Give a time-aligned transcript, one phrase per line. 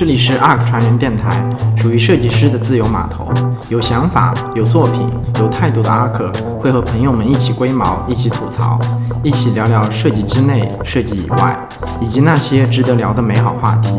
[0.00, 3.30] 这里是 ARK 船员电台，属于设计师的自由码头。
[3.68, 5.06] 有想法、有作品、
[5.38, 8.80] 有态度的 ARK 会和朋友们一起龟毛，一起吐槽，
[9.22, 11.54] 一起聊聊设计之内、设计以外，
[12.00, 13.90] 以及那些值得聊的美好话题。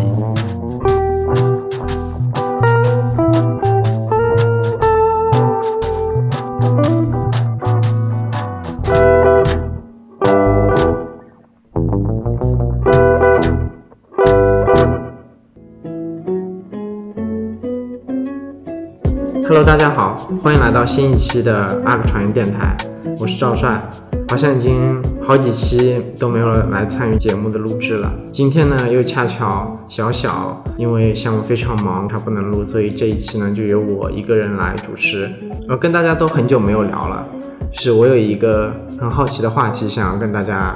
[20.44, 22.76] 欢迎来到新一期的 ARK 船员电台，
[23.20, 23.80] 我是赵帅。
[24.28, 28.12] 好像已经好几期都没有来参与节目的录制了。
[28.32, 35.30] 今天呢，又恰巧小小因为项目非常忙，他不能录，所以这一期呢就由我一个人来主持。
[35.70, 37.24] 我跟大家都很久没有聊了，
[37.72, 40.74] 是我有一个很好奇的话题想要跟大家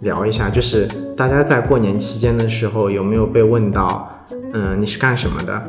[0.00, 4.10] 聊一下，就是大家在过年期间的时候有没有被问到？
[4.52, 5.60] 嗯，你是干什么的？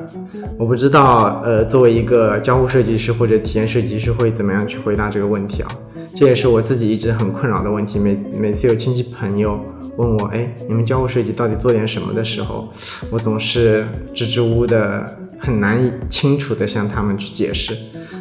[0.60, 5.72] 我不知道，呃，作为一个交互设计师或者体验设计师会怎么样去回答这个问题啊？
[6.16, 7.98] 这也是我自己一直很困扰的问题。
[7.98, 9.60] 每每次有亲戚朋友
[9.98, 12.70] 问我，哎，你们交互设计到底做点什么的时候，
[13.10, 15.04] 我总是支支吾吾的，
[15.40, 17.76] 很难清楚的向他们去解释。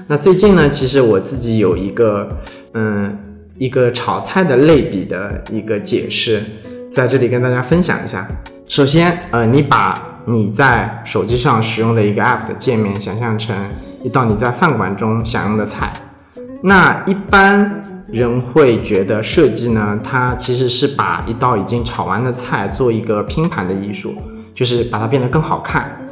[0.07, 2.37] 那最近呢，其实我自己有一个，
[2.75, 3.19] 嗯，
[3.57, 6.43] 一个炒菜的类比的一个解释，
[6.91, 8.29] 在这里跟大家分享一下。
[8.67, 13.57] 首先，呃，你把你在手机上使用的一个 App 的界面，想象成
[14.03, 15.93] 一道你在饭馆中享用的菜。
[16.63, 24.15] 那一般人会觉得设计呢，它其实是把一道已经炒完的菜做一个拼盘的艺术，
[24.55, 26.04] 就是把它变得更好看，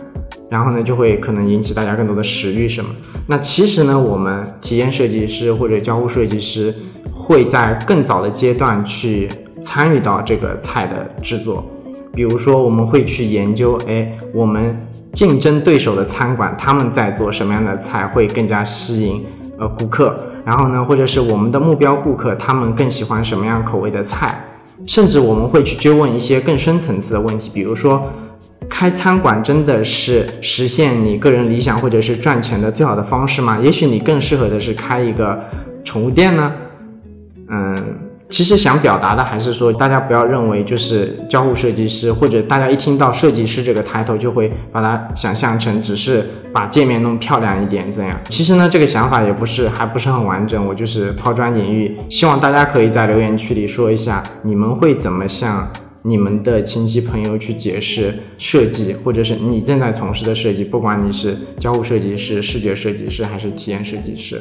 [0.52, 2.90] 然后呢，就会可能引起大家更多的食欲什么。
[3.26, 6.74] 那其实呢，我们体验设计师或者交互设计师
[7.10, 9.26] 会在更早的阶段去
[9.62, 11.66] 参与到这个菜的制作。
[12.14, 14.76] 比如说，我们会去研究，哎，我们
[15.14, 19.24] 竞争对手的餐馆他们在做什么样的菜会更加吸引
[19.58, 20.14] 呃顾客，
[20.44, 24.44] 然后呢，或者是我们的目标顾客他们更喜欢什么样口味的菜，
[24.86, 28.02] 甚至我们会去追问一些更深层次的问题，比如说，
[28.74, 33.58] 开餐馆真的是实现你个人理想或者是赚钱的最好的方式吗？
[33.62, 35.38] 也许你更适合的是开一个
[35.84, 36.52] 宠物店呢，
[37.50, 37.76] 嗯。
[38.30, 48.18] 其实想表达的还是说，大家不要认为就是交互设计师，或者大家一听到设计师这个抬头就会把它想象成只是把界面弄漂亮一点怎样？
[48.30, 50.66] 其实呢，这个想法也不是，还不是很完整。
[50.66, 55.70] 我就是抛砖引玉，希望大家可以在留言区里说一下，你们会怎么向
[56.02, 64.40] 你们的亲戚朋友去解释设计，或者是你正在从事的设计，不管你是交互设计师、视觉设计师还是体验设计师。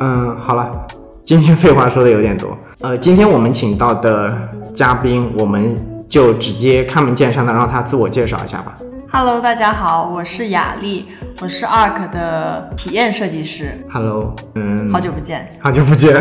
[0.00, 0.86] 嗯，好了。
[1.24, 5.76] 今天废话说的有点多，呃，今天我们请到的嘉宾，我们
[6.08, 8.74] 就直接开门见山的让他自我介绍一下吧。
[9.10, 11.06] Hello，大家好，我是雅丽，
[11.40, 13.72] 我是 ARK 的体验设计师。
[13.90, 16.14] Hello，嗯，好久不见，好久不见。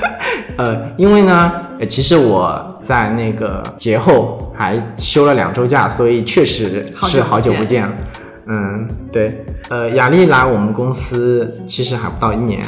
[0.58, 1.52] 呃，因为呢，
[1.88, 7.88] 其实我在那个节后还休了两周假，所以确实是好久不见。
[8.46, 12.62] 嗯，对，呃，雅丽来我们公司其实还不到一年。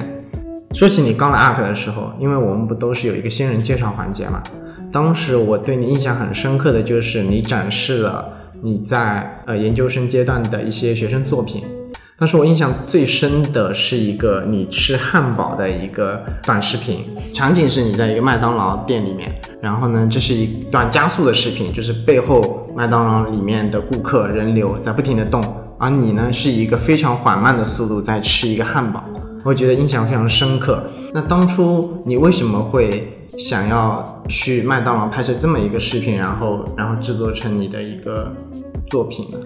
[0.74, 4.42] 说起你刚来 ARK 的时候，因为我们不都是有一个新人介绍环节嘛？
[4.90, 8.26] 当时我对你印象很深刻的就是你展示了
[8.62, 11.64] 你在呃研究生阶段的一些学生作品。
[12.18, 19.32] 当时我印象最深的是一个你吃汉堡的一个短视频，场景是你在一个麦当劳店里面，
[19.62, 25.40] 然后呢，这是一段加速的视频，就是背后麦当劳里面的顾客人流在不停的动，
[25.78, 29.04] 而你呢是一个非常缓慢的速度在吃一个汉堡。
[29.44, 30.82] 我觉得印象非常深刻。
[31.14, 38.32] 那当初你为什么会想要去麦当劳拍摄这么一个视频，然后然后制作成你的一个
[38.88, 39.38] 作品呢？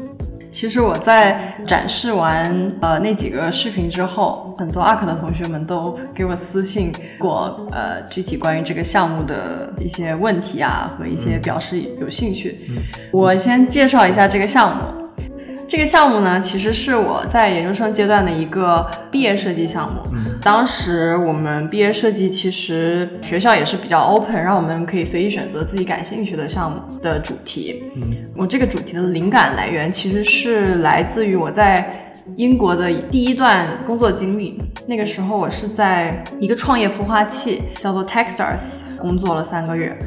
[0.50, 12.70] 其实我在展示完呃那几个视频之后，很多 ARK 的同学们都给我私信过，呃，具体关于这个项目的一些问题啊和一些表示有兴趣。
[13.10, 15.01] 我先介绍一下这个项目。
[15.72, 20.02] 这个项目呢，其实是我在研究生阶段的一个毕业设计项目。
[20.42, 27.84] 当时我们毕业设计其实学校也是比较 open，让我们可以随意选择自己感兴趣的项目的主题。
[28.36, 34.60] 我这个主题的灵感来源其实是来自于我在英国的第一段工作经历。
[34.86, 39.98] 那个时候我是在一个创业孵化器叫做 Techstars 工作了三个月。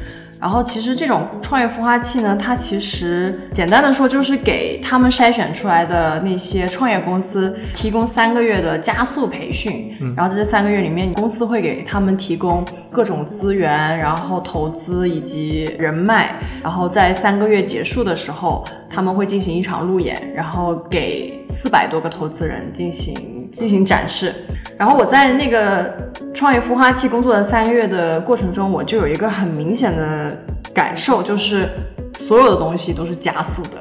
[0.45, 24.33] 然后其实这种创业孵化器呢，它其实简单的说就是给他们筛选出来的那些创业公司提供三个月的加速培训，然后在这三个月里面，公司会给他们提供各种资源，然后投资以及人脉，然后在三个月结束的时候，他们会进行一场路演，然后给四百多个投资人进行进行展示。
[24.77, 30.37] 然后我在那个创业孵化器工作的三个月的过程中，我就有一个很明显的
[30.73, 31.69] 感受，就是
[32.17, 33.77] 所有的东西都是加速的，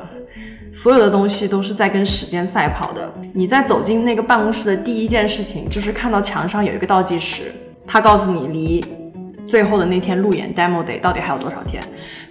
[0.72, 3.12] 所有的东西都是在跟时间赛跑的。
[3.32, 7.52] 你在走进那个办公室的第一件事情，就是看到墙上有一个倒计时，
[7.84, 8.84] 它告诉你离
[9.48, 11.82] 最后的那天路演 demo day 到底还有多少天。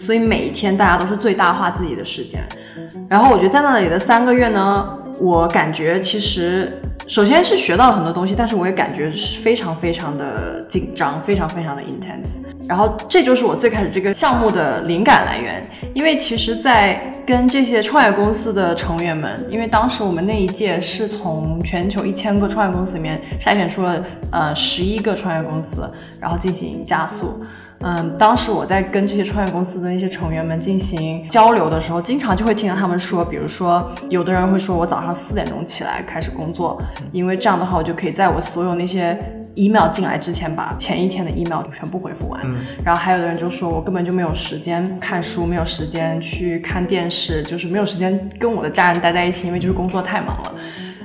[0.04, 2.42] 所以每一天大家都是最大化自己的时间。
[3.08, 6.82] 然后我觉得在那里的三个月呢，我感觉其实。
[7.06, 12.38] 首先是学到了很多东西，但是我也感觉是非常非常的紧张，非常非常的 intense。
[12.66, 15.62] 然后这就是我最开始这个项目的灵感来源，
[15.94, 24.02] 因为其实，在跟这些创业公司的成员们，因为当时我们那一届是从全球一千个创业公司里面筛选出了
[24.32, 25.92] 呃十一个创业公司，
[26.22, 27.44] 然后进行加速。
[27.86, 36.82] 嗯，当时我在跟这些创业公司的那些成员们进行交流的时候，经常就会听到他们说，比如说，有的人会说我早上四点钟起来开始工作，
[37.12, 39.16] 因为这样的话，我就可以在我所有那些
[39.54, 42.42] email 进来之前，把前一天的 email 全部回复完。
[42.84, 50.54] 然后还有的人就说我根本就没有时间看书，没有时间去看电视，就是没有时间跟我的家人待在一起，因为就是工作太忙了。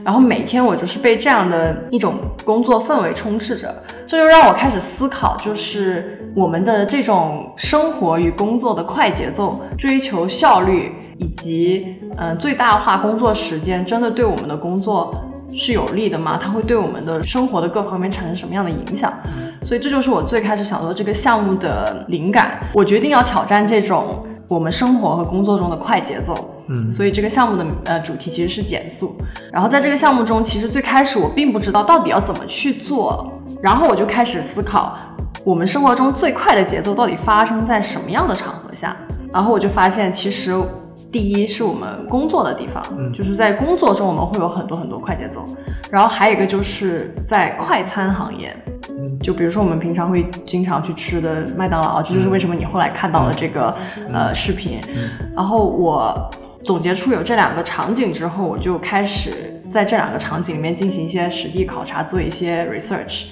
[0.04, 15.12] 然后每天我就是被这样的一种工作氛围充斥着，这就让我开始思考，就是我们的这种生活与工作的快节奏、追求效率以及嗯最大化工作时间，真的对我们的工作
[15.50, 16.38] 是有利的吗？
[16.40, 19.12] 它会对我们的生活的各方面产生什么样的影响？
[19.64, 22.60] 所以这就是我最开始想做这个项目的灵感。
[22.72, 24.24] 我决定要挑战这种。
[24.48, 26.34] 我们生活和工作中的快节奏，
[26.68, 29.14] 嗯，所以这个项目的呃主题其实是减速。
[29.52, 33.30] 然后在这个项目中，其实最开始我并不知道到底要怎么去做，
[33.60, 34.96] 然后我就开始思考，
[35.44, 38.96] 我们生活中最快的节奏到底发生在什么样的场合下？
[39.32, 40.54] 然后我就发现，其实
[41.10, 45.44] 第一是我们工作的地方，就是在工作中我们会有很多很多快节奏，
[45.90, 48.54] 然后还有一个就是在快餐行业。
[49.20, 53.74] 就比如说我们平常会经常去吃的麦当劳，这就是为什么你后来看到了这个
[54.12, 54.80] 呃视频。
[55.34, 56.30] 然后我
[56.64, 63.26] 总结出有这两个场景之后，我就开始在这两个场景里面进行一些实地考察，做一些 research。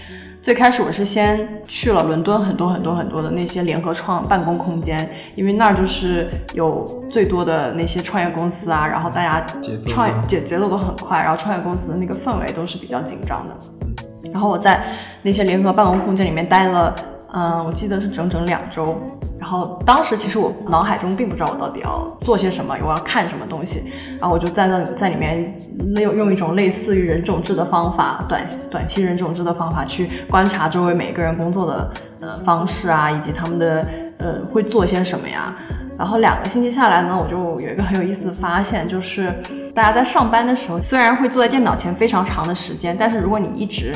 [0.47, 9.45] 最开始我是先去了伦敦很多很多很多的那些联合创办公空间，因为那儿就是有最多的那些创业公司啊，然后大家
[9.89, 14.31] 创业节节奏都很快，然后创业公司的那个氛围都是比较紧张的。
[14.33, 14.81] 然后我在
[15.21, 16.95] 那些联合办公空间里面待了，
[17.37, 18.97] 嗯，我记得是整整两周。
[19.38, 23.93] 然后当时其实我脑海中并不知道我到底要做些什么，我要看什么东西。
[24.19, 25.55] 然后我就在那在里面
[26.00, 33.87] 用用一种类似于人种制的方法，短短期人种制的方法去观察周围每个人工作的呃方式啊，以及他们的
[34.17, 35.55] 呃会做些什么呀。
[35.99, 39.33] 然后两个星期下来呢，我就有一个很有意思的发现，就是
[39.75, 43.95] 大家在上班的时候，虽然会坐在电脑前非常长的时间，但是如果你一直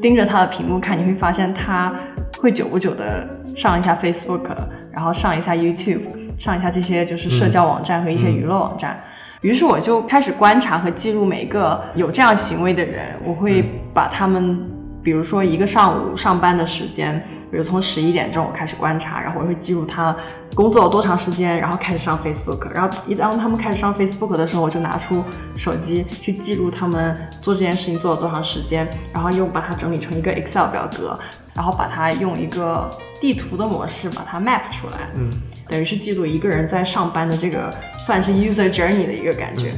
[0.00, 1.92] 盯着他的屏幕看，你会发现他
[2.38, 4.48] 会久不久的上一下 Facebook，
[4.90, 6.00] 然后上一下 YouTube，
[6.38, 8.98] 上一下这些就是社交网站和一些娱乐网站。
[9.42, 14.75] 于是我就开始观察和记录每一个有这样行为的人，我会把他们。
[15.06, 20.16] 比如说一个上午上班的时间，比如从十一点钟我开始观察，然后我会记录他
[20.52, 25.22] 工作了多长时间，然后开始上 Facebook，然后一当他们开始上 Facebook 的时候，我就拿出
[25.54, 31.16] 手机去记录他们做这件事情做了多长时间，然后又把它整理成一个 Excel 表格，
[31.54, 32.90] 然后把它用一个
[33.20, 35.30] 地图的模式把它 map 出来，嗯，
[35.68, 37.72] 等于是记录一个人在上班的这个
[38.04, 39.70] 算是 user journey 的一个感觉，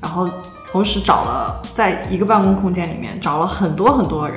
[0.00, 0.28] 然后。
[0.70, 4.36] 同时找了在一个办公空间里面找了很多很多人，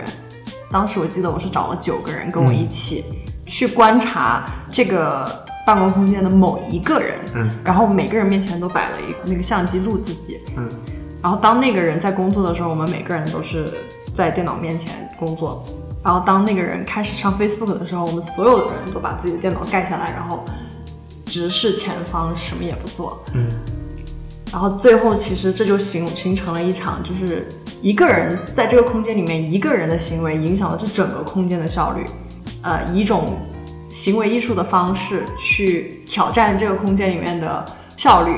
[0.71, 3.03] 当时我记得我是找了九个人跟我一起
[3.45, 10.69] 去观察这个办公空间的某一个人，嗯，然后每个人面前都摆了一个那个相机录自己，嗯，
[11.21, 13.67] 然后当那个人在工作的时候，我们每个人都是
[14.15, 15.65] 在电脑面前工作，
[16.03, 20.43] 然后当那个人开始上 Facebook 的时候，我们所有的人都把自己的电脑盖下来，然后
[21.25, 23.49] 直视前方，什么也不做，嗯。
[24.51, 27.47] 然后最后，其实这就形形成了一场，就是
[27.81, 32.05] 一个人在这个空间里面，一个人的行为影响了这整个空间的效率。
[32.61, 33.39] 呃，以一种
[33.89, 37.65] 行为艺术的方式去挑战这个空间里面的
[37.97, 38.33] 效率。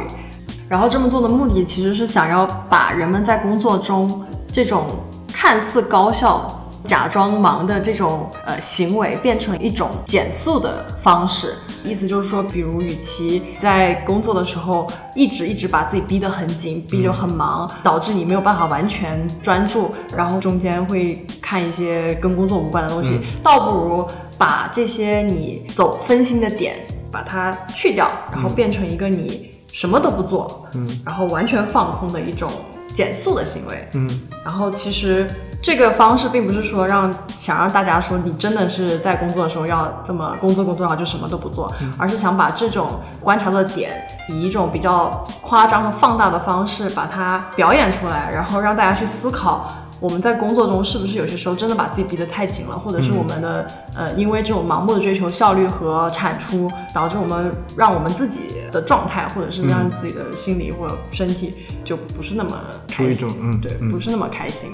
[0.70, 4.88] 然后这么做的目的，其实是想要把人们在工作中这种
[5.32, 11.56] 看似高效，假装忙的这种呃行为变成一种减速的方式。
[11.84, 26.76] 意思就是说，比如与其在工作的时候一直一直把自己逼得很紧，逼得很忙，导致你没有办法完全专注，然后中间会看一些跟工作无关的东西，倒不如把这些你走分心的点
[27.12, 32.50] 把它去掉，然后变成一个你什么都不做，嗯，然后完全放空的一种
[32.94, 34.10] 减速的行为，嗯，
[34.46, 35.28] 然后其实
[35.64, 49.66] 这个方式并不是说让想让大家说你真的是在工作的时候要这么工作工作，然后就什么都不做，而是想把这种观察的点以一种比较夸张和放大的方式把它表演出来，然后让大家去思考。
[50.04, 61.54] 我们在工作中是不是有些时候真的把自己逼得太紧了，或者是我们的、呃，因为这种盲目的追求效率和产出，导致我们让我们自己的状态，或者是让自己的心理或者身体
[61.86, 62.52] 就不是那么
[62.90, 63.90] 出一种嗯对，嗯。
[63.90, 64.72] 不是那么开心。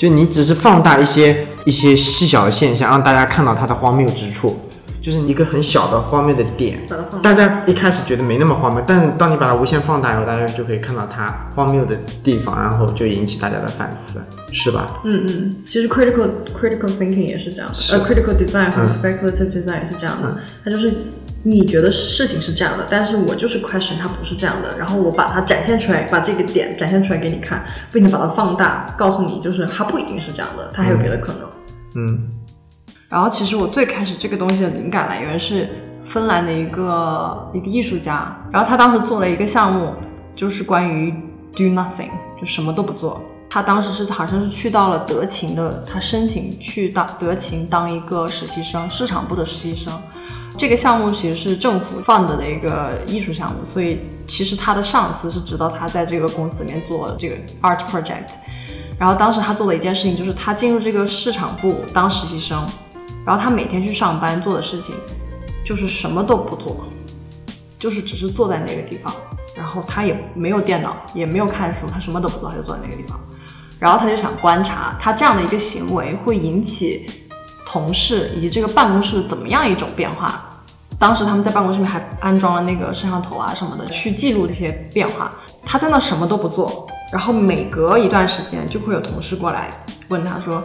[0.00, 4.58] 就你只是放大一些一些细小的现象，让大家看到它的荒谬之处，
[5.02, 6.78] 就是一个很小的荒谬的点。
[6.86, 15.00] 大大家一开始觉得没那么荒谬，但是当你把它无限放大以后，大家就可以看到它荒谬的地方，然后就引起大家的反思，是吧？
[15.04, 20.38] 嗯嗯，其实 critical critical thinking 也是这样呃，critical design 和嗯 speculative design 也是这样的。
[20.64, 20.94] 它就是
[21.44, 31.40] 你觉得事情是这样的，但是我就是 question 它不是这样的，然后我把它展现出来，把这个点展现出来给你看，并且把它放大，告诉你就是它不一定是这样的，它还有别的可能。
[31.96, 32.28] 嗯
[33.12, 35.68] 然后其实我最开始这个东西的灵感来源是
[36.00, 39.92] 芬兰的一个一个艺术家，然后他当时做了一个项目，
[40.34, 41.12] 就是关于
[41.54, 42.08] do nothing，
[42.40, 43.20] 就什么都不做。
[43.50, 49.92] 他当时是好像是去到了德勤的，他申请去当德勤当一个实习生，市场部的实习生。
[50.56, 58.36] 这个项目其实是政府 fund 的一个艺术项目，所以其实他的上司是知道他在这个公司里面做这个 art project。
[58.98, 62.64] 然后当时他做的一件事情就是他进入这个市场部当实习生，
[63.24, 64.94] 然后他每天去上班做的事情
[65.64, 66.84] 就是什么都不做，
[67.78, 69.12] 就是只是坐在那个地方，
[69.56, 73.20] 然后他也没有电脑，也没有看书，他什么都不做，他就坐在那个地方。
[73.78, 77.10] 然后他就想观察他这样的一个行为会引起
[77.66, 80.48] 同事以及这个办公室怎么样一种变化。
[80.98, 85.32] 当时他们在办公室里面还安装了那个摄像头啊什么的，去记录这些变化。
[85.64, 89.68] 他在那什么都不做，然后每隔一段时间就会有同事过来
[90.06, 90.62] 问他说：“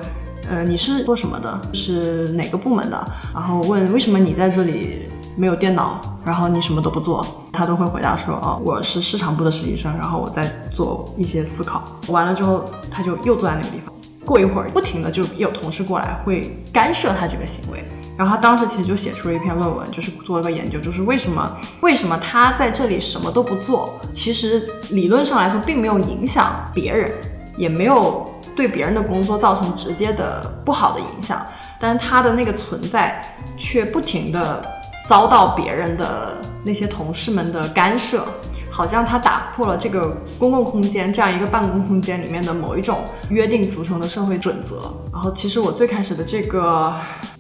[0.50, 1.60] 呃，你是做什么的？
[1.74, 13.94] 是哪个部门的？”然后问为什么你在这里没有电脑，然后你什么都不做，他都会回答说：“哦，我是市场部的实习生，然后我在做一些思考。”完了之后，他就又坐在那个地方。
[14.26, 17.82] 过一会儿，不停的就有同事过来会干涉他这个行为。
[18.18, 21.50] 然后他当时其实就写出了一篇论文，就是做了个研究，就是为什么
[21.82, 27.14] 为什么他在这里什么都不做，其实理论上来说并没有影响别人，
[27.56, 31.46] 也没有对别人的工作造成直接的不好的影响，
[31.80, 33.22] 但是他的那个存在
[33.56, 34.66] 却不停的
[35.08, 36.36] 遭到别人的
[36.66, 38.26] 那些同事们的干涉。
[38.70, 44.94] 好像他打破了这个公共空间这样一个办公空间里面的某一种约定俗成的社会准则。
[45.12, 46.94] 然后，其实我最开始的这个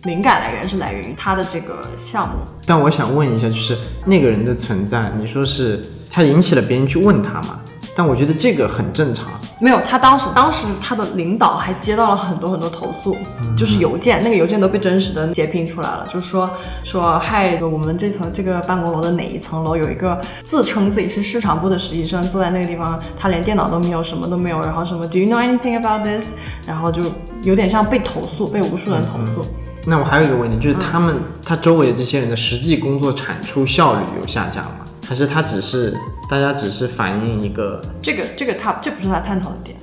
[0.05, 2.33] 灵感来源是来源于他的这个项目。
[2.65, 7.59] 但我想问一下，就是那个人的存在，你说是他引起了别人去问他嘛？
[7.95, 9.27] 但我觉得这个很正常。
[9.59, 13.17] 没有，他当时当时他的领导还接到了很多很多投诉，
[13.57, 16.47] 就是邮件，那个邮件都被真实的截屏出来了，就是说
[16.83, 26.33] 说嗨，我们这层这个办公楼的哪一层楼有一个自称自己是市场部的实习生坐在那个地方，他连电脑都没有，什么都没有，然后什么 Do you know anything about this？
[26.67, 27.01] 然后就
[27.41, 29.43] 有点像被投诉，被无数人投诉。
[29.85, 34.85] 那我还有一个问题，就是他们、他周围的这些人的实际工作产出效率有下降吗？
[35.07, 35.97] 还是他只是
[36.29, 39.77] 大家只是反映一个这个这个他这不是他探讨的点。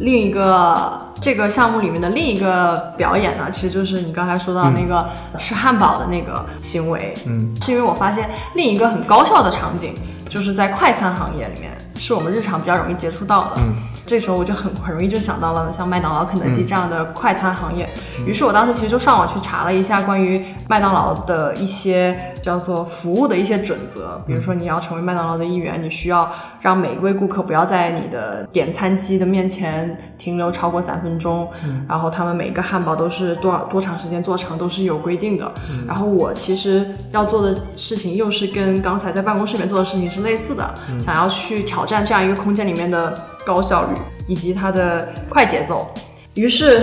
[0.00, 5.06] 另一个这个项目里面的另一个表演呢，其实就是你刚才说到那个
[5.38, 7.14] 吃汉堡的那个行为。
[7.26, 9.92] 嗯，是因为我发现另一个很高效的场景，
[10.26, 13.50] 就是在快餐行业里面，是我们日常比较容易接触到的。
[13.58, 13.74] 嗯，
[14.10, 17.88] 这时候我就很很容易就想到了像麦当劳、肯德基这样的快餐行业。
[18.26, 26.28] 于是我当时其实就上网去查了一下关于麦当劳的一些叫做服务的一些准则，比如说你要成为麦当劳的一员，你需要
[26.60, 31.48] 让每一位顾客不要在你的点餐机的面前停留超过三分钟，
[31.88, 35.48] 然后他们每个汉堡都是多少多长时间做成都是有规定的。
[35.86, 43.14] 然后我其实要做的事情又是跟刚才在办公室里面做的事情是类似的，想要去挑战这样一个空间里面的
[43.52, 43.94] 高效率
[44.28, 45.92] 以及它的快节奏。
[46.34, 46.82] 于是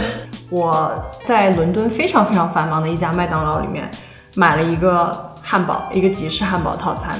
[0.50, 0.92] 我
[1.24, 3.90] 在伦敦非常非常繁忙的一家麦当劳里面
[4.36, 7.18] 买了一个汉堡，一个吉士汉堡套餐。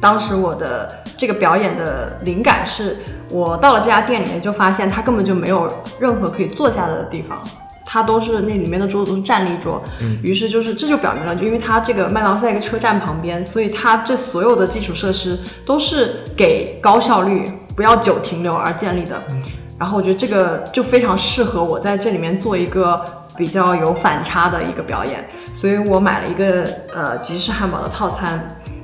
[0.00, 2.98] 当时我的这个表演的灵感是，
[3.30, 7.42] 我到了这家店里面就发现它根本就没有任何可以坐下的地方，
[7.84, 9.82] 它都是那里面的桌子都是站立桌，
[10.22, 19.22] 于是就是这就表明了，就因为它这个麦当劳在一个车站旁边，所以它这所有的基础设施都是给高效率、不要久停留而建立的。
[19.78, 23.02] 然后我觉得这个就非常适合我在这里面做一个
[23.36, 28.38] 比较有反差的一个表演，所以我买了一个呃吉士汉堡的套餐，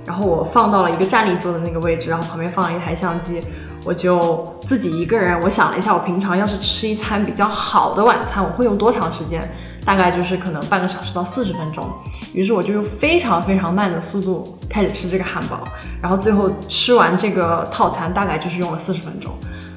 [0.07, 3.43] 然后我放到了一个站立桌的那个位置，然后旁边放了一台相机。
[3.87, 9.41] 我就自己一个人，我想了一下，我平常要是吃一餐比较好的晚餐，我会用多长时间？
[9.85, 11.89] 大概就是可能半个小时到四十分钟。
[12.35, 15.61] 于是我就用非常非常慢的速度开始吃这个汉堡，
[16.03, 19.33] 然后最后吃完这个套餐大概就是用了四十分钟，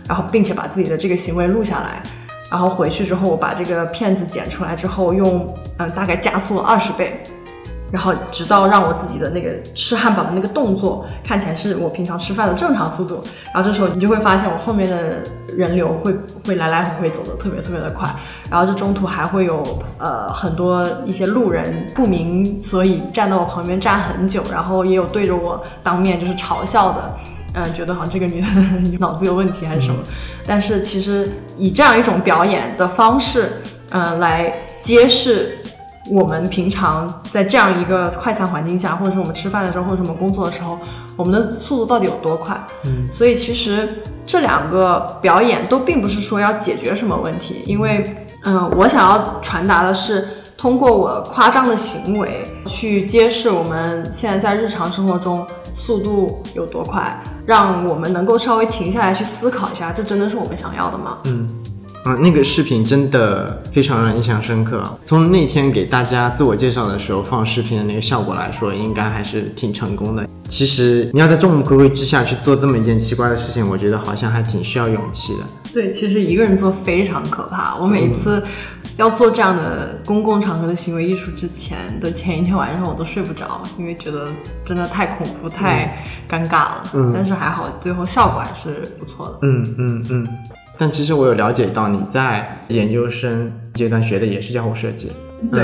[0.08, 2.01] 然后并且把自己的这个行为录下来，
[2.50, 7.22] 然后回去之后我把这个片子剪出来之后，用嗯大概加速了二十倍。
[7.91, 15.24] 然后直到让我自己的那个吃汉堡的那个动作看起来是我平常吃饭的正常速度，然后这时候你就会发现我后面的
[15.58, 16.13] 人流会
[16.46, 18.08] 会来来回回走的特别特别的快，
[18.51, 19.63] 然后这中途还会有
[19.98, 27.15] 呃很多一些路人不明所以站到我旁边站很久，然后也有对着我当面就是嘲笑的，
[27.53, 28.48] 嗯，觉得好像这个女的
[29.00, 30.00] 脑子有问题还是什么，
[30.46, 31.27] 但是其实
[31.58, 33.53] 以这样一种表演的方式，
[33.89, 35.55] 嗯，来揭示。
[36.12, 40.78] 我们平常在这样一个快餐环境下，或者是我们吃饭的时候，或者是我们工作的时候，
[41.16, 42.60] 我们的速度到底有多快？
[42.86, 43.88] 嗯，所以其实
[44.25, 61.18] 这两个表演都并不是说要解决什么问题，因为，嗯，我想要传达的是通过我夸张的行为去揭示我们现在在日常生活中速度有多快，让我们能够稍微停下来去思考一下，这真的是我们想要的吗？
[61.25, 61.48] 嗯。
[62.06, 64.82] 啊，那个视频真的非常让人印象深刻。
[65.03, 70.27] 从那天给大家自我介绍的时候放视频的那个效果来说，应该还是挺成功的。
[70.48, 75.44] 其实你要在众目睽睽之下去做这么一件奇怪的事情，我觉得好像还挺需要勇气的。
[75.72, 77.75] 对，其实一个人做非常可怕。
[77.75, 78.41] 我每次
[78.98, 84.27] 要做这样的公共场合的行为艺术之前的前一天晚上，我都睡不着，因为觉得
[84.65, 86.84] 真的太恐怖、太尴尬了。
[86.94, 89.39] 嗯，但是还好，最后效果还是不错的。
[89.44, 90.27] 嗯嗯嗯。
[90.81, 95.12] 但其实我有了解到你在研究生阶段学的也是交互设计，
[95.51, 95.62] 对，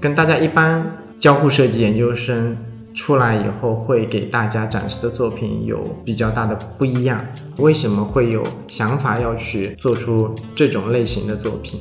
[0.00, 0.90] 跟大家一般
[1.20, 2.56] 交互设计研究生
[2.94, 7.22] 出来以后会给大家展示的作品有比较大的不一样。
[7.58, 11.78] 为什么会有想法要去做出这种类型的作品？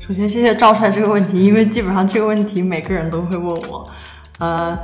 [0.00, 3.86] 首先谢谢赵帅这个问题，因为基本上这个问题每个人都会问我，
[4.38, 4.74] 呃。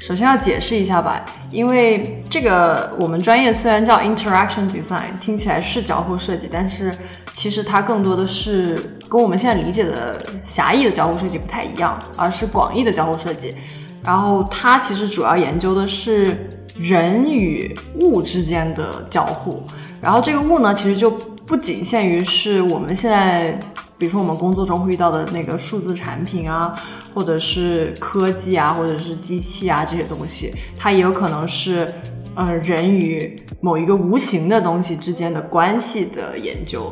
[0.00, 6.92] 首先要解释一下吧，因为这个我们专业虽然叫 Interaction Design，听起来是交互设计，但是
[7.34, 13.54] 其实它更多的是跟我们现在理解的狭义的交互设计不太一样，而是广义的交互设计。
[14.02, 19.62] 然后它其实主要研究的是人与物之间的交互。
[20.00, 23.60] 然后这个物呢，其实就不仅限于是我们现在。
[24.00, 26.74] 比如说我们工作中会遇到的那个数字产品啊，
[27.12, 31.92] 或者是科技啊，或者是机器啊这些东西，它也有可能是，
[32.34, 36.90] 呃，人与某一个无形的东西之间的关系的研究。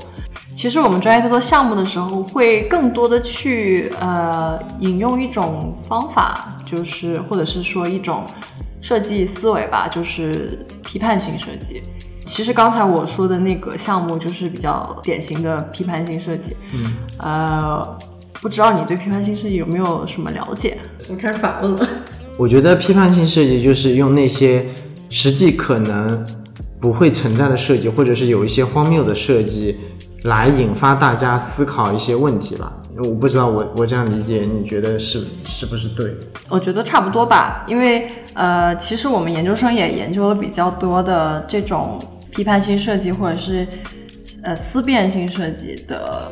[0.54, 8.24] 其实我们专业在做项目的时候，会更多的去呃引用一种方法，就是或者是说一种
[8.82, 11.82] 设计思维吧，就是批判性设计。
[12.28, 16.54] 其实刚才我说的那个项目就是比较典型的批判性设计。
[16.74, 17.98] 嗯，呃，
[18.34, 20.76] 不知道你对批判性设计有没有什么了解？
[21.08, 21.88] 我开始反问了。
[22.36, 24.66] 我觉得批判性设计就是用那些
[25.08, 26.22] 实际可能
[26.78, 29.76] 不会存在的设计，或者是有一些荒谬的设计，
[30.24, 32.70] 来引发大家思考一些问题吧。
[32.98, 36.14] 我不知道我我这样理解，你觉得是是不是对？
[36.50, 41.98] 我觉得差不多吧，因为呃，其实我们研究生也研究了比较多的这种。
[42.30, 43.66] 批判性设计或者是
[44.42, 46.30] 呃思辨性设计的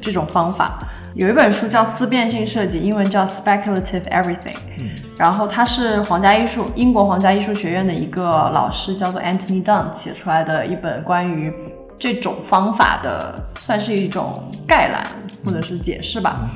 [0.00, 0.78] 这种方法，
[1.14, 4.36] 有一本书叫《思辨性设计》，英文叫《Speculative Everything》。
[4.78, 11.52] 嗯，然后它是皇家艺术英国皇家艺术学院的一个老师叫做 Anthony Dunn 写出来的一本关于
[11.98, 15.06] 这种方法的，算是一种概览
[15.44, 16.48] 或者是解释吧。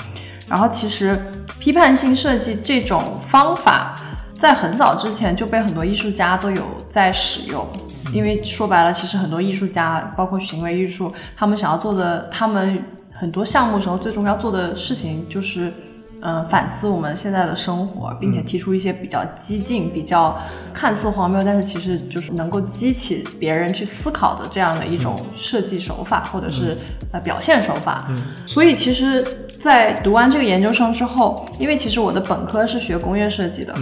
[0.49, 1.19] 然后其实
[1.59, 3.99] 批判性设计这种方法
[4.37, 7.67] 在很早之前就被很多艺术家都有在使用。
[8.13, 15.73] 因为说白了，其实很多艺术家，包括行为艺术，他们想要做的，他们很多项目时候最终要做的事情，就是，
[16.21, 20.39] 嗯，反思我们现在的生活，并且提出一些比较激进、比较
[20.73, 26.77] 看似荒谬，但是其实就是能够激起别人去思考的这样的一种设计手法，或者是
[27.13, 28.09] 呃表现手法。
[28.47, 29.27] 所以其实。
[29.63, 33.73] 在读完这个研究生之后，因为其实我的本科是学工业设计的，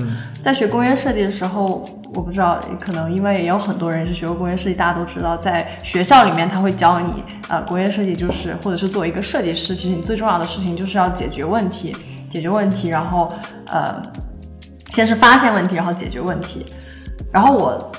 [0.42, 11.94] 在学工业设计的时候，我不知道，可能因为也有很多人是学过工业设计，大家都知道，在学校里面他会教你，呃，工业设计就是或者是作为一个设计师，其实你最重要的事情就是要解决问题，
[12.28, 13.32] 解决问题，然后
[13.66, 14.02] 呃，
[14.90, 16.66] 先是发现问题，然后解决问题。
[17.32, 17.92] 然后我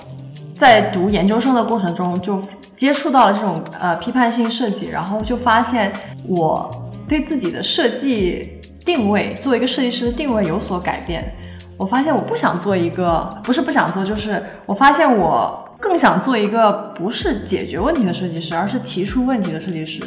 [0.57, 2.43] 在读研究生的过程中就
[2.75, 5.89] 接触到了这种呃批判性设计，然后就发现
[6.27, 6.69] 我
[7.07, 11.33] 对自己的设计定位，作为一个设计师的定位有所改变。
[11.81, 19.99] 我发现我不想做一个，不是不想做，就是我发现我更想做一个不是解决问题的设计师，而是提出问题的设计师。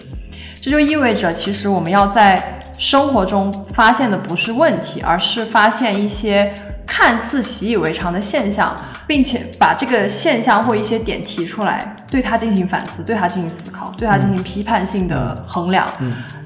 [0.63, 6.55] 这就意味着，其实我们要在生活中发现的不是问题，而是发现一些
[6.87, 8.77] 看似习以为常的现象，
[9.09, 15.89] 并且把这个现象或一些点提出来，对它进行反思，对它进行思考，对它进行批判性的衡量，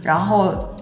[0.00, 0.74] 然后。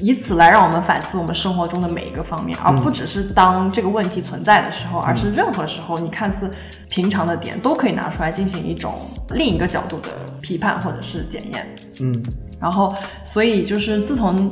[0.00, 6.50] 以此来让我们反思我们生活中的每一个方面，而不只是当这个问题存在的时候，而是任何时候你看似
[6.88, 8.94] 平常的点都可以拿出来进行一种
[9.30, 10.08] 另一个角度的
[10.40, 11.74] 批判或者是检验。
[12.00, 12.22] 嗯，
[12.60, 14.50] 然后所以就是自从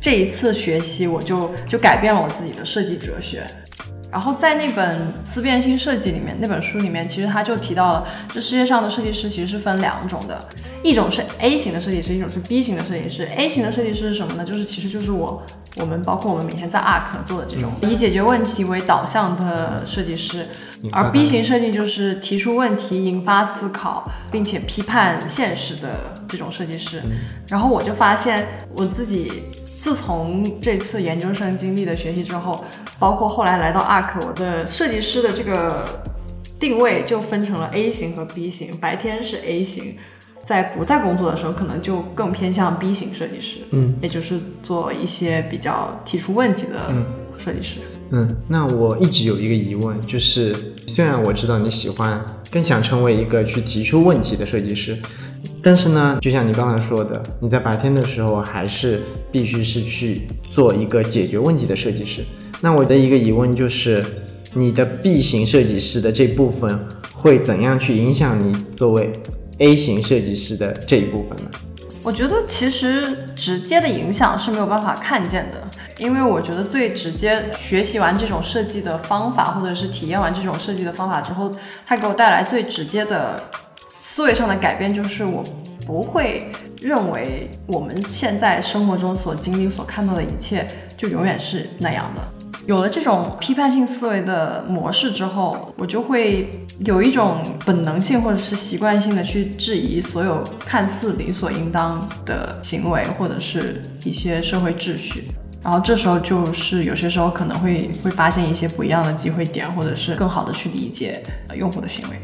[0.00, 3.46] 这一次学习，我就就改变了我自己的设计哲学。
[4.16, 10.42] 然后在那本《思辨性设计》里面，那本书里面，其实他就提到了，这世界上的设计师其实是分两种的，
[10.82, 13.28] 一种是 A 型的设计师，一种是 B 型的设计师。
[13.36, 14.42] A 型的设计师是什么呢？
[14.42, 15.42] 就是其实就是我，
[15.76, 20.46] 我们包括我们每天在 Arc 做的这种以解决问题为导向的设计师，
[20.90, 27.02] 而 B 型设计就是提出问题、引发思考，并且批判现实的这种设计师。
[27.48, 29.42] 然后我就发现我自己。
[29.86, 32.64] 自从这次研究生经历的学习之后，
[32.98, 36.00] 包括后来来到 ARK，我的设计师的这个
[36.58, 38.76] 定位就分成了 A 型和 B 型。
[38.78, 39.94] 白天是 A 型，
[40.44, 46.92] 在不在工作的时候，可能就更偏向 B 型设计师，嗯，也就是做一些比较提出问题的
[47.38, 47.76] 设计师。
[48.10, 52.20] 嗯，那我一直有一个疑问，就是虽然我知道你喜欢，
[52.50, 54.98] 更想成为一个去提出问题的设计师。
[55.62, 62.22] 但是呢，就像你刚才说的，你在白天的时候还是必须是去做一个解决问题的设计师。
[62.60, 64.04] 那我的一个疑问就是，
[64.54, 66.78] 你的 B 型设计师的这部分
[67.12, 69.12] 会怎样去影响你作为
[69.58, 71.50] A 型设计师的这一部分呢？
[72.02, 81.54] 我觉得其实直接的影响是没有办法看见的，因为我觉得最直接学习完这种设计的方法，或者是体验完这种设计的方法之后，
[81.84, 83.42] 它给我带来最直接的。
[84.16, 85.44] 思维上的改变就是，我
[85.86, 86.50] 不会
[86.80, 92.22] 认为我们现在生活中所经历、所看到的一切就永远是那样的。
[92.64, 96.48] 有了这种批判性思维的模式之后，我就会
[96.78, 105.24] 有一种本能性或者是习惯性的去质疑所有看似理所应当的行为，或者是一些社会秩序。
[105.62, 111.22] 然后这时候就是有些时候可能会会发现一些不一样的机会点，或者是更好的去理解
[111.54, 112.16] 用户的行为。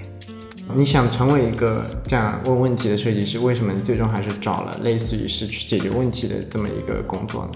[0.75, 7.51] 你想成为一个这样问问题的设计师，为什么你最终还是找了类似于是去解决问题的这么一个工作呢？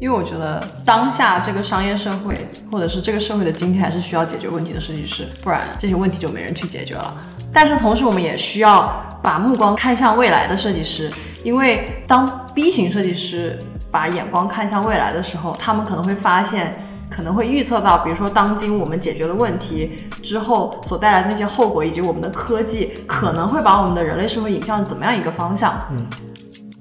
[0.00, 7.16] 因为我觉得当下这个商业社会，或者是这个社会的今天，还是需要解决问题的设计师，不然这些问题就没人去解决了。
[7.52, 11.10] 但是同时，我们也需要把目光看向未来的设计师，
[11.42, 13.58] 因为当 B 型设计师
[13.90, 16.74] 把眼光看向未来的时候，他们可能会发现。
[17.14, 25.72] 可能会预测到，比如说当今我们解决的问题之后所带来的那些后果，以及我们的科技可能会把我们的人类社会引向怎么样一个方向。
[25.92, 26.04] 嗯，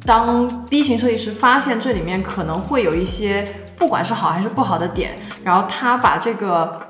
[0.07, 6.81] 当 B 型设计师发现这里面可能会有一些不管是好还是不好的点，然后他把这个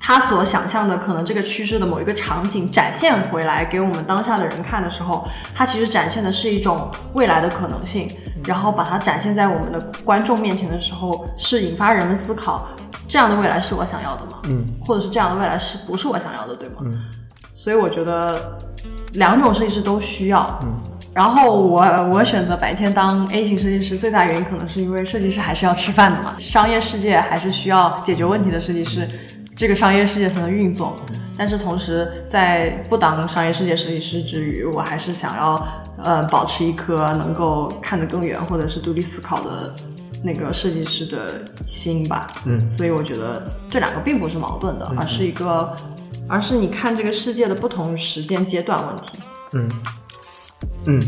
[0.00, 8.08] 他所想象的可能这个趋势的某一个场景展现回来给我们当下的人看的时候，它其实展现的是一种未来的可能性，
[8.44, 12.66] 然后把它展现在我们的观众面前的时候，是引发人们思考。
[13.08, 14.38] 这样的未来是我想要的吗？
[14.44, 16.76] 嗯，或者是这样的未来是不是我想要的，对吗？
[16.80, 17.04] 嗯，
[17.54, 18.58] 所以我觉得
[19.12, 20.58] 两种设计师都需要。
[20.62, 20.74] 嗯，
[21.14, 29.08] 然后我我选择白天当 A 型设计师，最大原因可能是因为设计师还是要吃饭的嘛，商业世界还是需要解决问题的设计师，
[29.54, 30.96] 这个商业世界才能运作。
[31.38, 35.66] 但是同时，在不当商业世界设计师之余，我还是想要
[36.02, 39.74] 呃保持一颗能够看得更远，或者是独立思考的。
[40.22, 45.76] 那个设计师的心吧，嗯，所以我觉得这两个并不是矛盾的，而是一个，
[46.28, 49.18] 而是你看这个世界的不同时间阶段问题，
[49.52, 49.70] 嗯，
[50.86, 51.00] 嗯。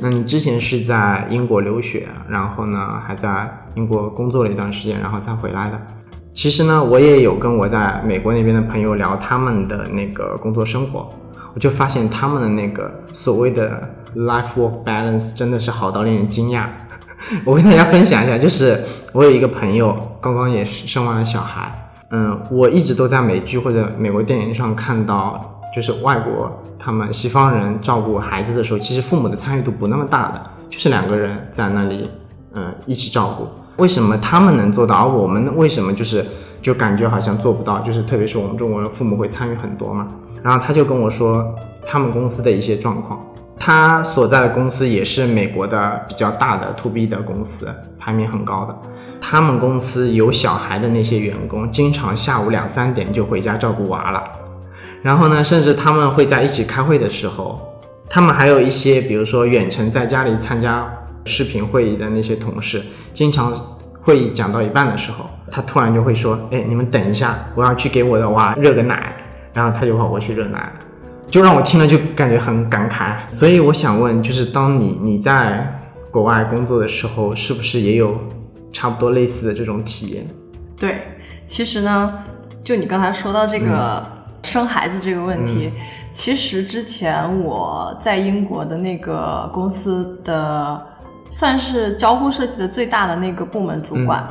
[0.00, 5.97] 那你之前是在英国留学，然后呢还在英国工作了一段时间，然后再回来的。
[6.38, 11.10] 其实呢，我也有跟我在美国那边的朋友聊他们的那个工作生活，
[11.52, 13.82] 我就发现他们的那个所谓的
[14.14, 16.66] life work balance 真的是好到令人惊讶。
[17.44, 18.80] 我跟大家分享一下，就是
[19.12, 21.90] 我有一个朋友，刚刚也是生完了小孩。
[22.12, 32.08] 嗯，我一直都在美剧或者美国电影上看到，就是外国他们西方人照顾孩子的时候，其实父母的参与度不那么大的，就是两个人在那里，
[32.54, 33.48] 嗯，一起照顾。
[33.78, 36.24] 为什么他们能做到，而我们为什么就是
[36.60, 37.80] 就感觉好像做不到？
[37.80, 40.06] 就是特别是我们中国人，父母会参与很多嘛。
[40.42, 43.18] 然后他就跟我说他们公司的一些状况。
[43.60, 48.74] 他所在的公司也是美国的比较大的 to B 的公司，排名很高的。
[49.20, 54.22] 他们公司有小孩的那些员工，经常下午两三点就回家照顾娃了。
[55.02, 57.60] 然后呢，甚至他们会在一起开会的时候，
[58.08, 60.88] 他们还有一些，比如说远程在家里参加
[61.24, 63.52] 视频会议的那些同事，经常
[64.00, 69.14] 会议讲到一半的时候，他突然就会说：“哎，你们等一下，我要去给我的娃热个奶。”
[69.52, 70.72] 然后他就跑过去热奶。
[71.30, 75.78] 就让我听了就感觉很感慨，所以我想问，就是当你你在
[76.10, 78.16] 国外工作的时候，是不是也有
[78.72, 80.26] 差不多类似的这种体验？
[80.78, 81.02] 对，
[81.46, 82.20] 其实呢，
[82.64, 84.02] 就你刚才说到这个
[84.42, 85.70] 生孩子这个问题，
[86.10, 90.80] 其实之前我在英国的那个公司的
[91.30, 94.26] 算是交互设计的最大的那个部门主管，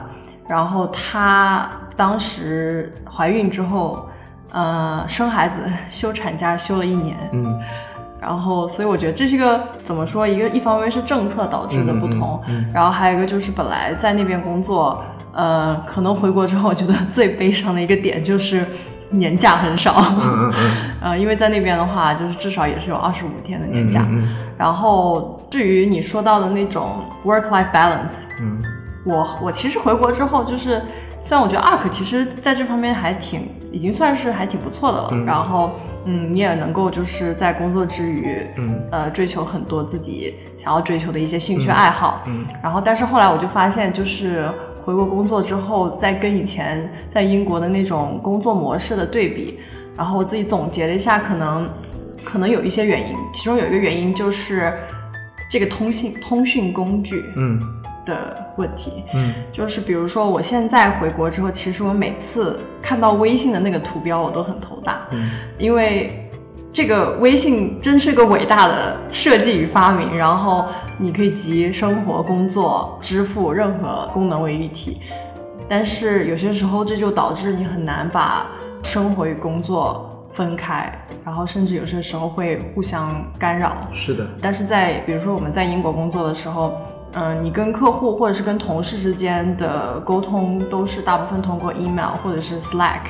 [0.47, 4.07] 然后她当时怀孕之后。
[4.49, 7.59] 呃，生孩子休产假休了一年，嗯，
[8.19, 10.25] 然后所以我觉得这是一个怎么说？
[10.25, 12.41] 一个一方面是政策导致的不同，
[12.73, 18.65] 然后还有一个就是本来在那边工作，呃，可能回国之后，我觉得最悲伤的一个点就是
[19.09, 20.01] 年假很少，
[21.03, 24.07] 呃，因为在那边的话，就是至少也是有二十五天的年假。
[24.57, 28.61] 然后至于你说到的那种 work-life balance，嗯，
[29.05, 30.81] 我我其实回国之后就是。
[31.23, 35.25] 虽然我觉得 ARK 其实在这方面还挺，已经算是还挺不错的了。
[35.25, 35.71] 然后，
[36.05, 42.21] 嗯，你也能够就是在工作之余，嗯，呃，追求很多自己想要追求的一些兴趣爱好。
[42.27, 42.45] 嗯。
[42.63, 44.47] 然后，但是后来我就发现，就是
[44.81, 49.59] 回国工作之后，再跟以前在英国的那种工作模式的对比，
[49.97, 51.69] 然后我自己总结了一下，可能
[52.23, 54.71] 可能有一些原因，其中有一个原因就是
[55.49, 57.59] 这个通信通讯工具，嗯。
[58.07, 66.31] 的问题，嗯，就是比如说我现在回国之后，其实我每次看到微信的那个图标，我都很头大，嗯，因为
[66.71, 75.01] 这个微信真是个伟大的设计与发明，然后你可以集生活、工作、支付任何功能为一体，
[75.67, 78.47] 但是有些时候这就导致你很难把
[78.83, 80.89] 生活与工作分开，
[81.25, 83.75] 然后甚至有些时候会互相干扰。
[83.91, 86.73] 是的，但是在比如说我们在英国工作的时候。
[87.13, 93.05] 嗯，你跟客户或者是跟同事之间的沟通都是大部分通过 email 或者是 Slack。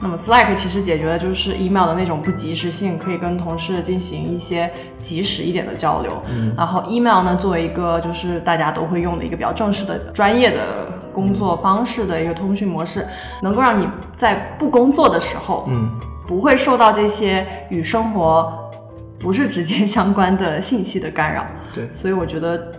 [0.00, 6.22] 那么 Slack 其实解决的就是 email 的那种不及时性，可以跟同事进行一些及时一点的交流。
[6.28, 13.04] 嗯，然后 email 呢，作为一个就是大家都会用的一个比较正式的专业的工作方式的一个通讯模式，
[13.42, 15.90] 能够让你在不工作的时候，嗯，
[16.28, 18.70] 不会受到这些与生活
[19.18, 21.44] 不是直接相关的信息的干扰。
[21.74, 22.70] 对，所以我觉得。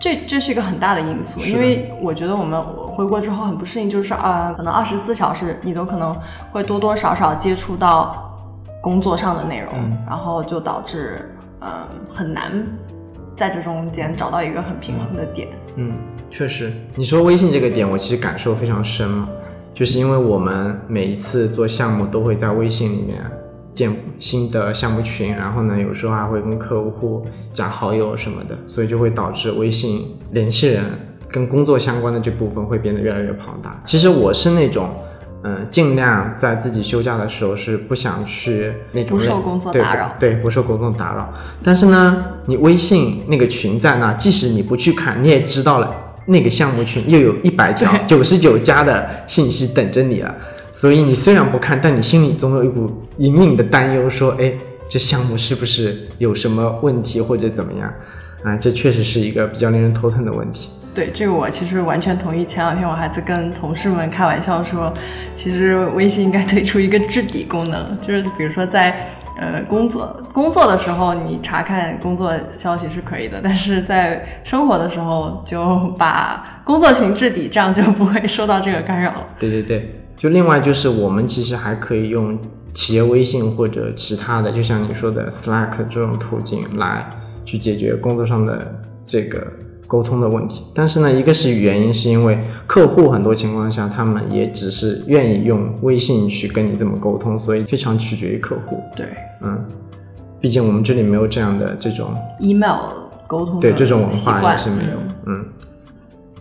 [0.00, 6.16] 这这是一个很大的因素，因为我觉得我们回国之后很不适应，就是啊，可能二十四小时你都可能
[6.52, 8.40] 会多多少少接触到
[8.80, 9.72] 工作上的内容，
[10.06, 11.28] 然后就导致
[11.60, 11.68] 嗯
[12.08, 12.64] 很难
[13.36, 15.48] 在这中间找到一个很平衡的点。
[15.74, 15.94] 嗯，
[16.30, 19.28] 确实，你说微信这个点，我其实感受非常深嘛，
[19.78, 23.22] 就是因为我们每一次做项目都会在微信里面。
[23.74, 30.82] 建新的项目群，然后呢，有时候还会跟客户加好友什么的，所以就会导致微信联系人
[31.28, 33.80] 跟工作相关的这部分会变得越来越庞大。
[33.84, 34.88] 其实我是那种，
[35.44, 41.32] 嗯，尽量在自己休假的时候是不想去那种不受工作打扰，对，不受工作打扰。
[41.62, 45.94] 但是呢，你微信那个群在那，即使你不去看，你也知道了
[46.28, 50.34] 那个项目群又有一百条、九十九加的信息等着你了。
[50.70, 54.52] 所以你虽然不看，但你心里总有一股隐隐的担忧，说，哎，
[54.88, 57.92] 这项目是不是有什么问题或者怎么样？
[58.44, 60.68] 啊，这确实是一个比较令人头疼的问题。
[60.94, 62.44] 对，这个我其实完全同意。
[62.44, 64.92] 前两天我还在跟同事们开玩笑说，
[65.34, 79.14] 其实微信应该推出一个置顶功能，就是比如说在呃工作工作的时候，你查看工作消息是可以的，但是在生活的时候就把工作群置顶，这样就不会受到这个干扰。
[79.38, 80.04] 对对对。
[80.16, 82.36] 就另外就是我们其实还可以用
[82.74, 87.08] 企业微信或者其他的，就像你说的 Slack 这种途径来
[87.44, 89.46] 去解决工作上的这个
[89.88, 90.62] 沟通的问题。
[90.72, 98.80] 但是呢，一个是原因是因为客户很多情况下他们也只是愿意用微信去跟你这么沟通，所以非常取决于客户。
[98.94, 99.06] 对，
[99.40, 99.64] 嗯，
[100.40, 102.78] 毕竟我们这里没有这样的这种 email
[103.26, 105.44] 沟通对这种文化也是没有，嗯。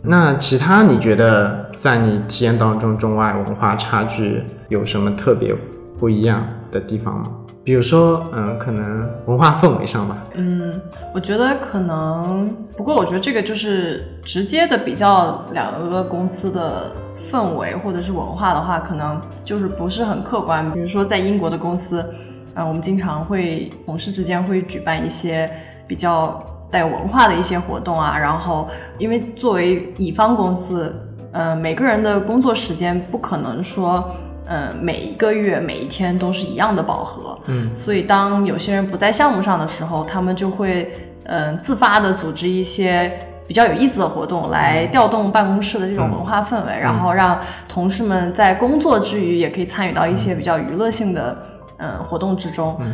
[0.03, 5.53] 那其他你觉得在你体验当中，中外文化差距有什么特别
[5.99, 7.31] 不一样的地方吗？
[7.67, 10.23] 比如说，嗯，可能文化氛围上吧。
[10.35, 10.79] 嗯，
[11.13, 16.93] 我觉得可能，不过我觉得这个就是直接的比较两个公司的
[17.29, 20.71] 氛围或者是文化的话，可能就是不是很客观。
[20.71, 22.05] 比如说在英国的公司，
[22.53, 25.51] 嗯，我们经常会同事之间会举办一些
[25.85, 30.95] 比较带文化的一些活动啊，然后因为作为乙方公司，
[31.33, 34.09] 嗯，每个人的工作时间不可能说。
[34.49, 40.91] 嗯，每一个月每一天都是一样的饱和，嗯，所以当有些人不在项目上的时候，他们就会
[41.25, 43.11] 嗯自发的组织一些
[43.45, 51.41] 比较有意思的活动，来调动办公室的这种文化氛围，然后让同事们在工作之余也可以参与到一些比较娱乐性的
[51.77, 52.77] 嗯活动之中。
[52.79, 52.93] 嗯，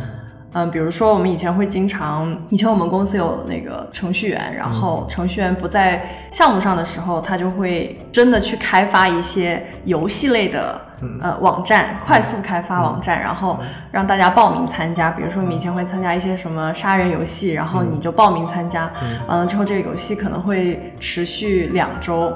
[0.70, 10.80] 比如说我们以前会经常，以前我们公司有那个程序员，然后程序员不在项目上的时候，他就会真的去开发一些游戏类的
[11.20, 13.58] 呃网站，快速开发网站，然后
[13.90, 15.10] 让大家报名参加。
[15.10, 18.88] 比如说我们以前会参加一些什么杀人游戏，然后你就报名参加，
[19.26, 22.32] 完了之后这个游戏可能会持续两周。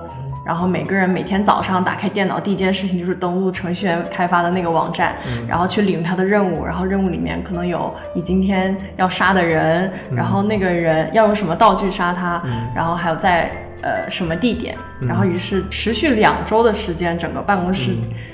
[0.49, 5.15] 然后每个人每天早上打开电脑，第一件事情就是登录程序员开发的那个网站，
[5.47, 6.65] 然后去领他的任务。
[6.65, 12.43] 然后任务里面可能有你今天要杀的人，然后那个人要用什么道具杀他，
[12.75, 13.51] 然后还有在
[13.83, 14.75] 呃什么地点。
[15.07, 17.93] 然后于是持续两周的时间，整个办公室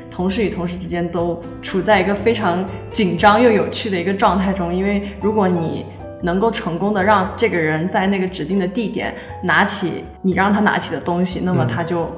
[0.08, 5.84] 同事与同事之间都处在一个非常紧张又有趣的一个状态中，因为如果你
[6.24, 12.10] 能够成功的让这个人在那个指定的地点拿起你让他拿起的东西，那么他就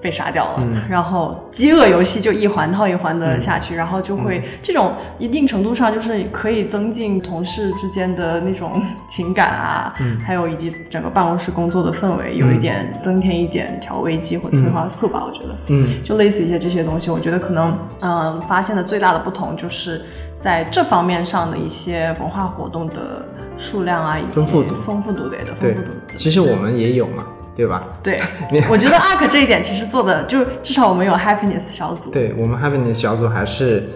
[0.00, 0.62] 被杀掉了。
[0.88, 15.54] 然后饥饿游戏就一环套一环的下去，然后就会这种一定程度上就是可以增进同事之间的那种情感啊，还有以及整个办公室工作的氛围，有一点增添一点调味剂或催化素吧，我觉得。
[15.66, 20.00] 嗯，就类似一些这些东西，我觉得可能嗯发现的最大的不同就是
[20.40, 23.26] 在这方面上的一些文化活动的。
[23.60, 27.84] 数量啊，以及丰富度，丰富度对的，丰对富度。，其实我们也有嘛，对吧？
[28.02, 28.18] 对，
[28.70, 32.10] 我觉得 ARK 这一点其实做的，就至少我们有 happiness 小组。
[32.10, 33.88] 对我们 Happiness 小组还是，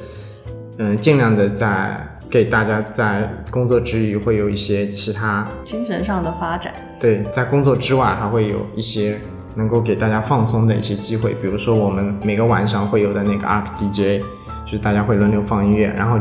[0.78, 1.98] 嗯，尽量的在
[2.30, 6.72] 给大家在工作之余会有一些其他，精神上的发展。
[7.00, 9.18] 对，在工作之外还会有一些
[9.56, 14.22] 能够给大家放松的一些机会，比如说我们每个晚上会有的那个 ARK DJ，
[14.66, 16.18] 就是大家会轮流放音乐，然后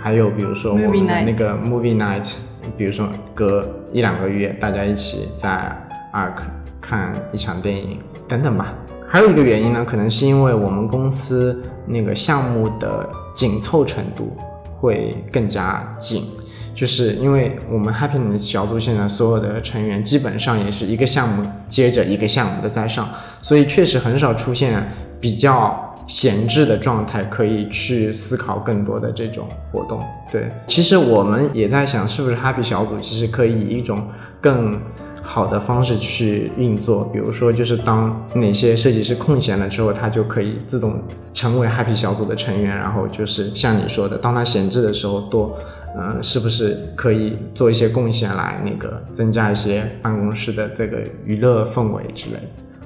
[0.00, 2.34] 还有比如说我们的那个 Movie Night，
[2.76, 5.74] 比如说隔一两个月大家一起在
[6.12, 6.42] ARK
[6.80, 8.74] 看一场电影等等吧。
[9.08, 14.34] 还有一个原因呢，可能是因为我们公司那个项目的紧凑程度
[14.74, 16.24] 会更加紧，
[16.74, 23.06] 就是因为我们 Happiness 小组现在所有的成员基本上也是一个项目接着一个项目的在上，
[23.42, 30.00] 所以确实很少出现比较闲置的状态，可以去思考更多的这种活动。
[30.30, 34.06] 对，其实我们也在想，是不是 Happy 小组其实可以以一种
[34.40, 34.78] 更
[35.22, 41.00] 好的方式去运作，比如说就是当哪些设计师空闲了之后，他就可以自动
[41.32, 45.56] 成为 Happy 小组的成员，然后就是像你说的，当他闲置的时候多，
[45.96, 52.42] 嗯、是不是可以做一些贡献来那个增加一些办公室的这个娱乐氛围之类的？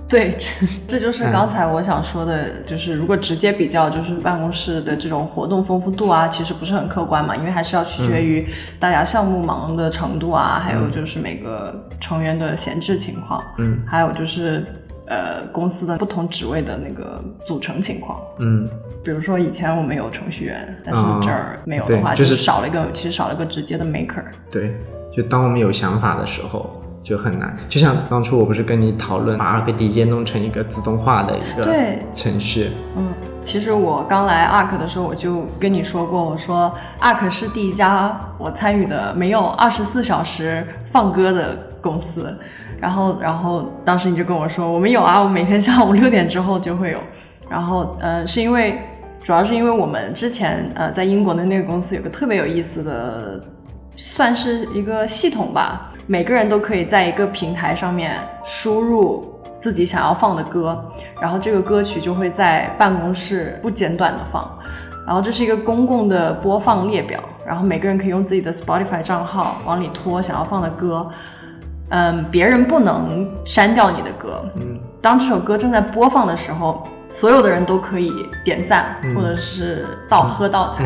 [0.09, 8.47] 对，这这就是刚才我想说的，就是如果直接比较，就是办公室的这种活动丰富度啊，其实不是很客观嘛，因为还是要取决于
[8.79, 14.64] 大家项目忙的程度啊，还有就是每个成员的闲置情况，嗯，还有就是
[15.09, 18.21] 呃公司的不同职位的那个组成情况。
[18.38, 18.69] 嗯，
[19.03, 24.23] 比如说以前我们有程序员，但是哦这儿没有的话，对就是少了一个，其实少了一个直接的 maker。
[24.53, 24.77] 对，
[25.12, 26.81] 就当我们有想法的时候。
[27.07, 33.14] 就很难，就像当初我不是跟你讨论把二个 DJ 弄成一个自动化的一个对程序，嗯，
[33.45, 42.37] 其实我刚来 ARK 的时候，我就跟你说过，我说 ARK 是第一家我参与的没有二十四小时放歌的公司。
[42.81, 46.99] 然后，然后当时你就跟我说，我们有啊，我每天下午六点之后就会有。
[47.49, 48.79] 然后，呃，是因为
[49.23, 53.40] 主要是因为我们之前呃在英国的那个公司有个特别有意思的，
[53.97, 60.81] 算是一个系统吧，每个人都可以在一个平台上面输入自己想要放的歌，
[61.21, 64.49] 然后这个歌曲就会在办公室不间断的放，
[65.05, 71.09] 然后这是一个公共的播放列表，然后每个人可以用自己的 Spotify 账号往里拖想要放的歌，
[71.88, 74.44] 嗯，别人不能删掉你的歌，
[75.02, 78.13] 当这首歌正在播放的时候，所有的人都可以
[78.44, 80.85] 点赞或者是倒喝倒彩。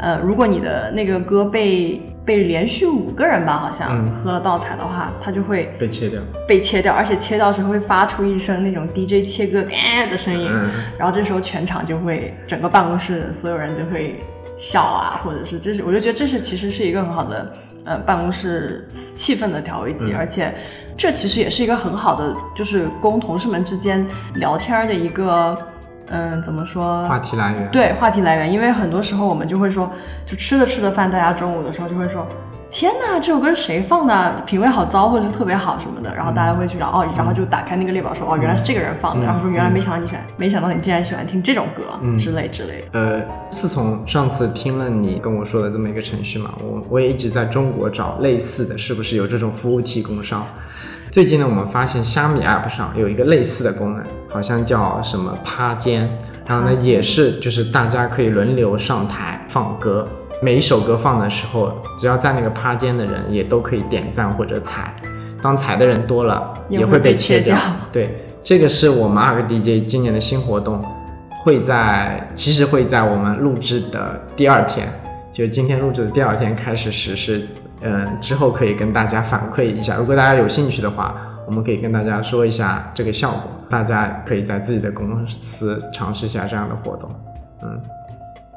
[0.00, 4.10] 呃，如果你的那个歌被被连续五个人吧，好像嗯。
[4.12, 6.20] 喝了倒彩的话，它就会被切掉。
[6.48, 10.70] 被切掉，而且切掉时候会发出一声那种 DJ 切割哎的声音，嗯。
[10.98, 14.20] 然后这时候全场就会整个办公室所有人都会
[14.56, 17.52] 笑啊，或者是这是我就觉得这是其实是一个很好的
[17.84, 20.16] 呃办公室气氛的调味剂，嗯。
[20.16, 20.52] 而且
[20.96, 25.56] 这其实也是一个很好的就是供同事们之间聊天的一个
[26.08, 27.70] 嗯怎么说话题来源。
[27.70, 29.90] 对话题来源，因为很多时候我们就会说，
[30.24, 32.26] 就吃着吃着饭，大家中午的时候就会说，
[32.70, 34.42] 天哪，这首歌是谁放的？
[34.46, 36.14] 品味好糟，或者是特别好什么的。
[36.14, 39.24] 然后大家会去找，哦，然后就打开那个列表说，哦，原来是这个人放的。
[39.24, 41.82] 然后说，原来没想到你喜欢，没想到你竟然喜欢听这种歌、
[42.18, 42.86] 之类之类的。
[42.92, 50.44] 呃，自从上次听了你跟我说的这么一个程序嘛，我我也一直在中国找类似的，是不是有这种服务提供商？
[51.14, 56.10] 最近呢，我们发现虾米 App 上有一个类似的功能，好像叫什么趴间，
[56.44, 60.08] 然后呢也是就是大家可以轮流上台放歌，
[60.42, 64.92] 每一首歌放的时候，只要在那个趴间的人也都可以点赞或者踩，
[65.40, 67.56] 当踩的人多了也会被被切掉。
[67.92, 70.84] 对，这个是我们二个 DJ 今年的新活动，
[71.44, 74.92] 会在其实会在我们录制的第二天，
[75.32, 77.46] 就今天录制的第二天开始实施。
[77.82, 81.14] 嗯，之后可以跟大家反馈一下，如果大家有兴趣的话，
[81.46, 87.10] 我们可以跟大家说一下这个效果，大家可以在自己的公司尝试一下这样的活动。
[87.62, 87.80] 嗯，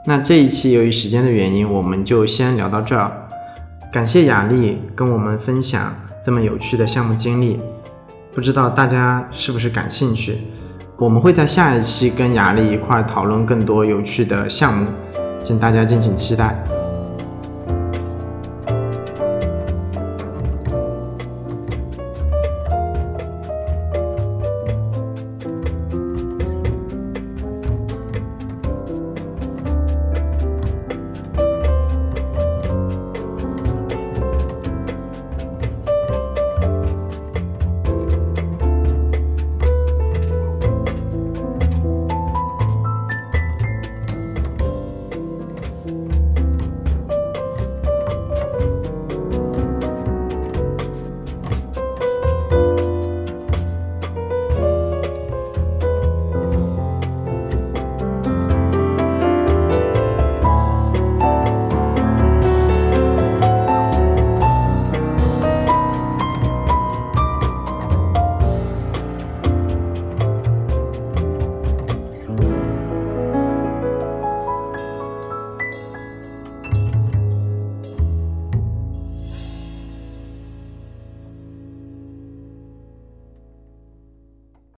[0.05, 3.11] 那这一期由于时间的原因，我们就先聊到这儿。
[3.91, 7.59] 感谢雅丽跟我们分享这么有趣的项目经历，
[8.33, 10.37] 不知道大家是不是感兴趣？
[10.97, 14.87] 我们会在下一期跟雅丽一块讨论更多有趣的项目，
[15.43, 16.76] 请大家敬请期待。